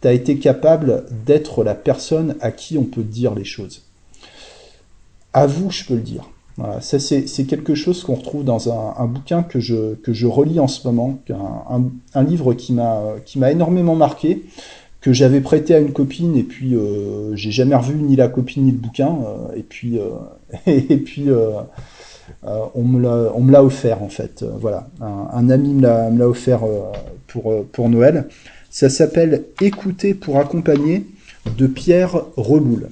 [0.02, 3.84] tu as été capable d'être la personne à qui on peut dire les choses.
[5.34, 6.28] À vous, je peux le dire.
[6.82, 10.68] Ça c'est quelque chose qu'on retrouve dans un, bouquin que je, que je relis en
[10.68, 11.20] ce moment,
[12.14, 14.44] un, livre qui m'a énormément marqué,
[15.02, 18.64] que j'avais prêté à une copine et puis euh, j'ai jamais revu ni la copine
[18.64, 20.10] ni le bouquin euh, et puis euh,
[20.68, 24.46] et euh, on me l'a offert en fait.
[24.60, 26.62] Voilà, un, ami me l'a offert
[27.28, 28.28] pour pour Noël.
[28.70, 31.06] Ça s'appelle Écouter pour accompagner
[31.58, 32.88] de Pierre Reboul.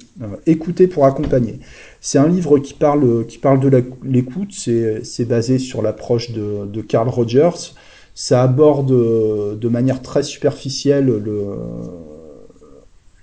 [0.46, 1.60] Écouter pour accompagner.
[2.00, 6.80] C'est un livre qui parle, qui parle de l'écoute, c'est basé sur l'approche de, de
[6.80, 7.74] Carl Rogers.
[8.14, 11.44] Ça aborde euh, de manière très superficielle le,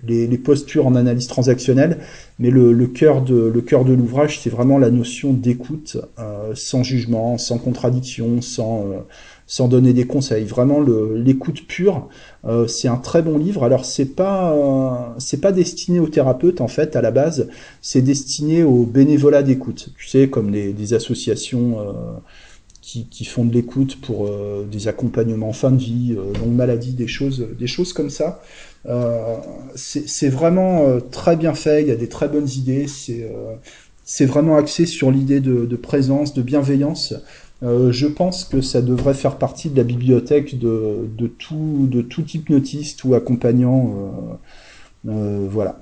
[0.03, 1.99] les, les postures en analyse transactionnelle,
[2.39, 6.53] mais le, le cœur de, le cœur de l'ouvrage, c'est vraiment la notion d'écoute, euh,
[6.55, 8.99] sans jugement, sans contradiction, sans, euh,
[9.47, 10.45] sans donner des conseils.
[10.45, 12.09] Vraiment l'écoute pure,
[12.45, 13.63] euh, c'est un très bon livre.
[13.63, 17.47] Alors c'est pas, euh, c'est pas destiné aux thérapeutes en fait à la base,
[17.81, 19.89] c'est destiné aux bénévolats d'écoute.
[19.97, 21.79] Tu sais, comme les, des associations.
[21.79, 21.91] euh,
[22.81, 26.55] qui, qui font de l'écoute pour euh, des accompagnements en fin de vie, euh, longue
[26.55, 28.41] maladie, des choses, des choses comme ça.
[28.85, 29.35] Euh,
[29.75, 33.55] c'est vraiment euh, très bien fait, il y a des très bonnes idées, c'est euh,
[34.05, 37.13] c'est vraiment axé sur l'idée de, de présence, de bienveillance.
[37.63, 41.07] Euh, je pense que ça devrait faire partie de la bibliothèque de,
[41.39, 43.95] tout, de hypnotiste ou accompagnant.
[45.07, 45.79] euh, euh, voilà.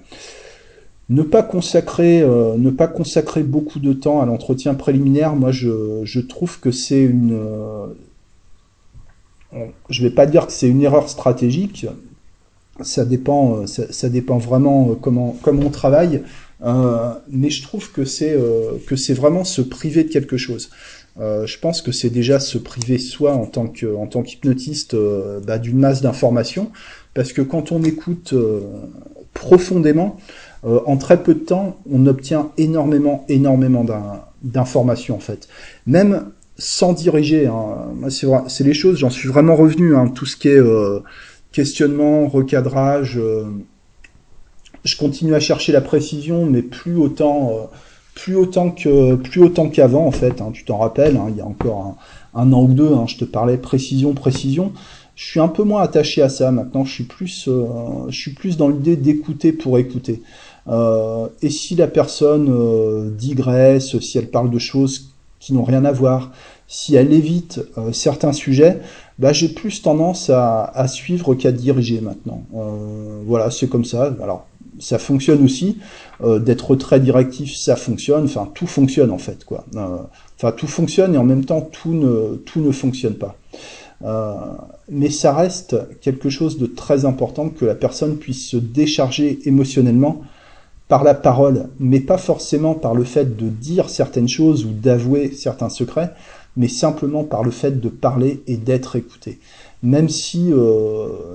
[1.09, 6.59] Ne pas consacrer, ne pas consacrer beaucoup de temps à l'entretien préliminaire, moi je, trouve
[6.59, 7.39] que c'est une,
[9.89, 11.85] je vais pas dire que c'est une erreur stratégique,
[12.81, 16.23] ça dépend, ça, dépend vraiment comment, comment on travaille,
[17.29, 18.35] mais je trouve que c'est
[18.87, 20.71] que c'est vraiment se priver de quelque chose.
[21.19, 24.95] Euh, je pense que c'est déjà se priver soi en tant que en tant qu'hypnotiste
[24.95, 26.71] euh, bah, d'une masse d'informations,
[27.13, 28.61] parce que quand on écoute euh,
[29.33, 30.17] profondément,
[30.63, 35.47] en très peu de temps, on obtient énormément, énormément d'in- d'informations en fait.
[35.85, 37.85] Même sans diriger, hein.
[38.09, 40.61] c'est les choses, j'en suis vraiment revenu, hein, tout ce qui est
[41.51, 43.19] questionnement, recadrage,
[44.83, 47.69] je continue à chercher la précision, mais plus autant,
[48.15, 50.41] plus autant que, plus autant qu'avant en fait.
[50.41, 50.49] hein.
[50.53, 51.97] tu t'en rappelles, hein, il y a encore
[52.33, 54.71] un, un an ou deux, hein, je te parlais précision, précision.
[55.15, 56.83] Je suis un peu moins attaché à ça maintenant.
[56.83, 57.63] Je suis plus, euh,
[58.09, 60.21] je suis plus dans l'idée d'écouter pour écouter.
[60.67, 65.85] Euh, et si la personne euh, digresse, si elle parle de choses qui n'ont rien
[65.85, 66.31] à voir,
[66.67, 68.79] si elle évite euh, certains sujets,
[69.19, 72.43] bah, j'ai plus tendance à, à suivre qu'à diriger maintenant.
[72.55, 74.13] Euh, voilà, c'est comme ça.
[74.21, 74.47] Alors,
[74.85, 75.79] ça fonctionne aussi.
[76.23, 78.25] Euh, D'être très directif, ça fonctionne.
[78.25, 79.65] Enfin, tout fonctionne en fait, quoi.
[79.75, 79.97] Euh,
[80.37, 83.37] Enfin, tout fonctionne et en même temps, tout ne, tout ne fonctionne pas.
[84.03, 84.33] Euh,
[84.89, 90.23] mais ça reste quelque chose de très important que la personne puisse se décharger émotionnellement
[90.89, 95.31] par la parole, mais pas forcément par le fait de dire certaines choses ou d'avouer
[95.31, 96.11] certains secrets,
[96.57, 99.39] mais simplement par le fait de parler et d'être écouté,
[99.83, 100.51] même si,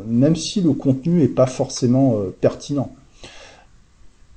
[0.06, 2.92] même si le contenu est pas forcément pertinent.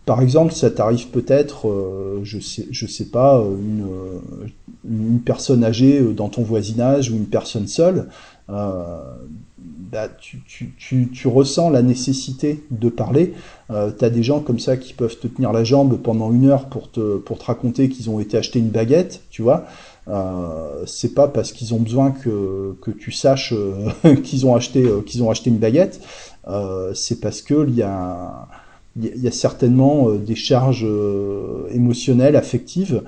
[0.05, 4.47] Par exemple, ça t'arrive peut-être, euh, je sais, je sais pas, une, euh,
[4.89, 8.07] une personne âgée euh, dans ton voisinage ou une personne seule,
[9.93, 13.33] bah, tu, tu, tu, tu, ressens la nécessité de parler.
[13.69, 16.47] Euh, tu as des gens comme ça qui peuvent te tenir la jambe pendant une
[16.47, 19.65] heure pour te, pour te raconter qu'ils ont été acheter une baguette, tu vois.
[20.07, 24.83] Euh, c'est pas parce qu'ils ont besoin que, que tu saches euh, qu'ils ont acheté
[25.05, 26.01] qu'ils ont acheté une baguette.
[26.95, 28.47] c'est parce que il y a
[28.95, 30.85] il y a certainement des charges
[31.71, 33.01] émotionnelles, affectives,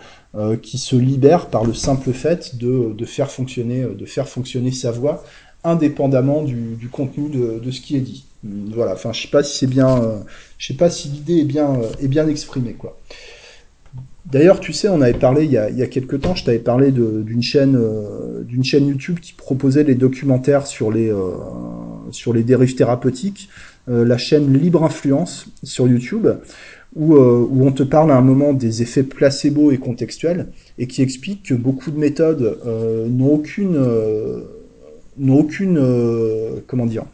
[0.63, 4.91] qui se libèrent par le simple fait de, de, faire fonctionner, de faire fonctionner sa
[4.91, 5.23] voix
[5.65, 8.25] indépendamment du, du contenu de, de, ce qui est dit.
[8.43, 8.93] Voilà.
[8.93, 10.19] Enfin, je sais pas si c'est bien, euh,
[10.57, 12.97] je sais pas si l'idée est bien, euh, est bien exprimée, quoi.
[14.25, 16.43] D'ailleurs, tu sais, on avait parlé il y a, il y a quelques temps, je
[16.43, 21.13] t'avais parlé d'une chaîne, euh, chaîne YouTube qui proposait des documentaires sur les,
[22.09, 23.49] sur les dérives thérapeutiques,
[23.87, 26.27] la chaîne Libre Influence sur YouTube,
[26.95, 31.01] où, où on te parle à un moment des effets placebo et contextuels, et qui
[31.01, 32.59] explique que beaucoup de méthodes
[33.09, 33.77] n'ont aucune
[35.17, 37.05] n'ont aucune, euh, comment dire,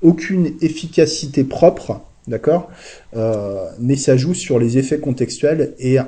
[0.00, 2.70] aucune efficacité propre, d'accord
[3.16, 5.98] euh, Mais ça joue sur les effets contextuels et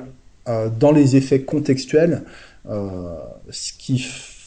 [0.47, 2.23] euh, dans les effets contextuels,
[2.67, 4.05] ce qui,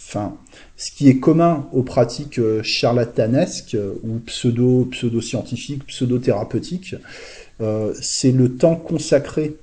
[0.09, 0.37] enfin,
[0.79, 6.95] ce qui est commun aux pratiques charlatanesques ou pseudo pseudo-scientifiques, pseudo-thérapeutiques,
[8.01, 9.57] c'est le temps consacré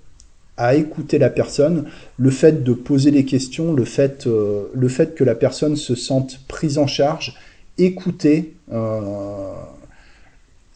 [0.57, 1.85] à écouter la personne,
[2.17, 4.67] le fait de poser les questions, le fait, euh,
[5.15, 7.35] que la personne se sente prise en charge,
[7.77, 9.53] écoutée, euh,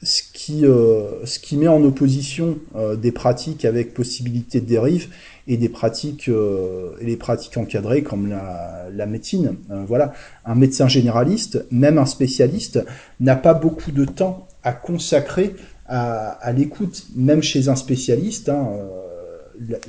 [0.04, 2.58] ce, qui, euh, ce qui met en opposition
[2.98, 5.08] des pratiques avec possibilité de dérive
[5.50, 9.56] et des pratiques et les pratiques encadrées comme la, médecine.
[9.88, 10.14] voilà,
[10.46, 12.86] un médecin généraliste, même un spécialiste,
[13.20, 15.56] n'a pas beaucoup de temps à consacrer
[15.88, 18.50] à, l'écoute, même chez un spécialiste.
[18.50, 18.70] Hein,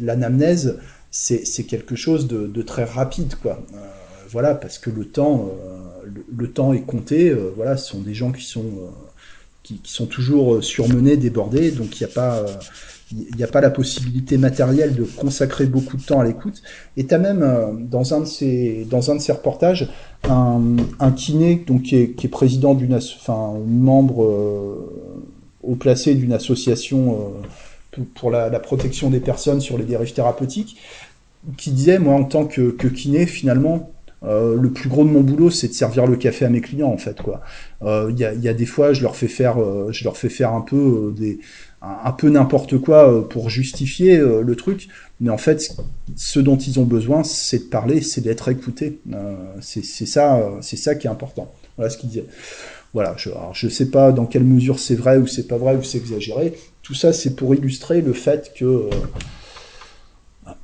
[0.01, 0.79] l'anamnèse,
[1.11, 3.63] c'est quelque chose de, très rapide, quoi.
[3.75, 3.79] Euh,
[4.31, 7.31] voilà, parce que le temps, euh, le, temps est compté.
[7.31, 8.71] Euh, voilà, ce sont des gens qui sont
[9.63, 12.45] qui, sont toujours surmenés, débordés, donc il n'y a pas
[13.37, 16.63] n'y a pas la possibilité matérielle de consacrer beaucoup de temps à l'écoute.
[16.97, 19.89] Et tu as même, dans, un de ces, dans un de ces reportages,
[20.29, 20.77] un,
[21.17, 24.87] kiné donc, qui, est, président d'une enfin, membre
[25.63, 27.33] au placé d'une association
[28.15, 30.77] pour la, protection des personnes sur les dérives thérapeutiques,
[31.57, 33.91] qui disait, moi, en tant que kiné, finalement,
[34.23, 36.91] euh, le plus gros de mon boulot, c'est de servir le café à mes clients,
[36.91, 37.41] en fait, quoi.
[37.83, 40.53] Il euh, y, a, des fois, je leur fais faire, euh, je leur fais faire
[40.53, 41.41] un peu des,
[41.81, 44.89] un, peu n'importe quoi pour justifier le truc,
[45.21, 45.75] mais en fait,
[46.17, 49.01] ce dont ils ont besoin, c'est de parler, c'est d'être écouté.
[49.61, 51.53] c'est ça, c'est ça qui est important.
[51.77, 52.27] Voilà ce qu'il disait.
[52.93, 53.31] Voilà, je,
[53.67, 56.55] ne sais pas dans quelle mesure c'est vrai ou c'est pas vrai ou c'est exagéré.
[56.83, 58.91] Tout ça, c'est pour illustrer le fait que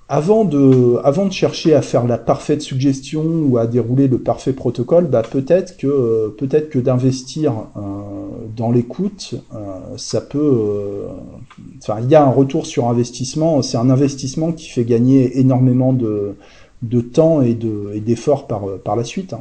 [0.09, 4.53] avant, de, avant de chercher à faire la parfaite suggestion ou à dérouler le parfait
[4.53, 7.81] protocole, bah peut-être que, euh, peut-être que d'investir euh,
[8.57, 9.35] dans l'écoute,
[9.97, 11.07] ça peut.
[11.83, 13.63] Enfin, il y a un retour sur investissement.
[13.63, 16.37] C'est un investissement qui fait gagner énormément de,
[16.83, 19.33] de temps et d'efforts et par, par la suite.
[19.33, 19.39] Hein.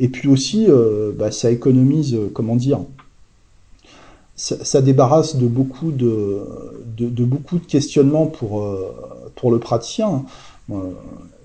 [0.00, 2.80] Et puis aussi, euh, bah, ça économise, euh, comment dire,
[4.34, 6.40] ça, débarrasse de beaucoup de,
[6.96, 8.94] de, beaucoup de questionnements pour, euh,
[9.40, 10.24] pour le praticien.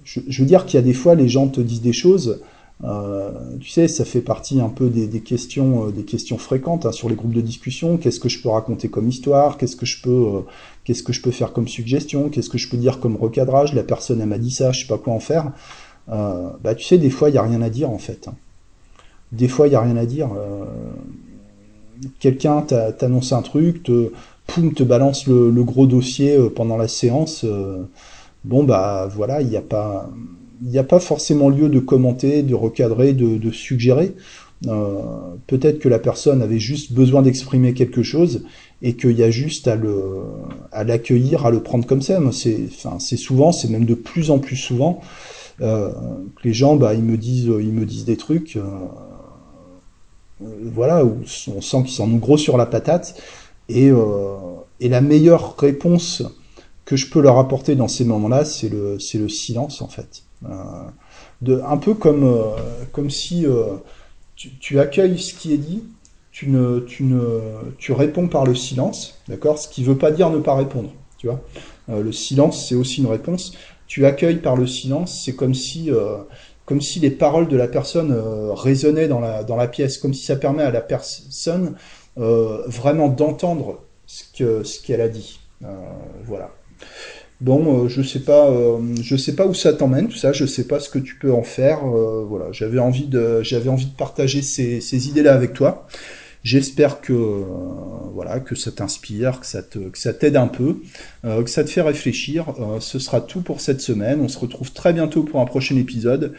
[0.04, 2.42] Je, veux dire qu'il y a des fois, les gens te disent des choses.
[2.82, 7.16] tu sais, ça fait partie un peu des, questions, des questions fréquentes hein, sur les
[7.16, 7.98] groupes de discussion.
[7.98, 9.58] Qu'est-ce que je peux raconter comme histoire?
[9.58, 10.44] Qu'est-ce que je peux,
[10.84, 12.30] qu'est-ce que je peux faire comme suggestion?
[12.30, 13.74] Qu'est-ce que je peux dire comme recadrage?
[13.74, 15.52] La personne elle m'a dit ça, je sais pas quoi en faire.
[16.08, 18.28] bah, tu sais, des fois, il y a rien à dire en fait.
[18.28, 18.36] Hein.
[19.32, 20.30] Des fois, il n'y a rien à dire.
[20.38, 20.66] Euh,
[22.20, 24.12] quelqu'un t'annonce un truc, te,
[24.48, 27.44] poum, te balance le, gros dossier euh, pendant la séance.
[27.44, 27.84] Euh,
[28.44, 30.10] bon, bah voilà, il n'y a pas.
[30.62, 34.16] Il n'y a pas forcément lieu de commenter, de recadrer, de, suggérer.
[35.48, 38.46] Peut-être que la personne avait juste besoin d'exprimer quelque chose
[38.82, 40.22] et qu'il y a juste à le
[40.72, 42.22] à l'accueillir, à le prendre comme ça.
[42.32, 45.02] C'est enfin c'est souvent, c'est même de plus en plus souvent
[45.60, 45.92] que
[46.46, 48.58] les gens bah ils me disent ils me disent des trucs.
[50.42, 51.22] Euh, voilà, où
[51.56, 53.20] on sent qu'ils sont gros sur la patate.
[53.70, 54.36] Et, euh,
[54.80, 56.24] et, la meilleure réponse
[56.86, 59.00] que je peux leur apporter dans ces moments-là, c'est le,
[59.30, 60.24] silence en fait.
[60.46, 62.32] Euh, un peu comme,
[62.92, 63.46] comme si
[64.36, 65.84] tu, accueilles ce qui est dit,
[66.32, 69.58] tu, ne, ne, réponds par le silence, d'accord?
[69.58, 71.42] Ce qui veut pas dire ne pas répondre, tu vois?
[71.88, 73.54] le silence, c'est aussi une réponse.
[73.88, 75.90] Tu accueilles par le silence, c'est comme si
[77.00, 80.72] les paroles de la personne euh, résonnaient dans la, pièce, comme si ça permet à
[80.72, 81.78] la personne euh,
[82.18, 85.40] vraiment d'entendre ce que ce qu'elle a dit.
[85.64, 85.68] Euh,
[86.26, 86.52] voilà.
[87.42, 88.50] Bon, je sais pas,
[89.02, 91.34] je sais pas où ça t'emmène tout ça, je sais pas ce que tu peux
[91.34, 91.86] en faire.
[91.86, 95.86] voilà, j'avais envie de, j'avais envie de partager ces, ces idées-là avec toi.
[96.44, 97.14] J'espère que
[98.14, 100.78] voilà que ça t'inspire, que ça te, que ça t'aide un peu,
[101.24, 102.54] que ça te fait réfléchir.
[102.80, 104.22] ce sera tout pour cette semaine.
[104.22, 106.34] On se retrouve très bientôt pour un prochain épisode.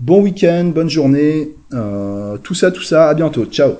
[0.00, 3.10] Bon week-end, bonne journée, tout ça, tout ça.
[3.10, 3.44] À bientôt.
[3.44, 3.74] Ciao.